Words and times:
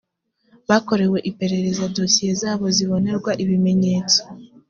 bakorewe 0.69 1.17
iperereza 1.29 1.83
dosiye 1.97 2.31
zabo 2.41 2.65
zibonerwa 2.75 3.31
ibimenyetso 3.43 4.19